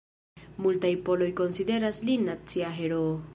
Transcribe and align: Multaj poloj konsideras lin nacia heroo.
Multaj 0.65 0.91
poloj 1.09 1.27
konsideras 1.41 2.01
lin 2.09 2.27
nacia 2.31 2.73
heroo. 2.81 3.15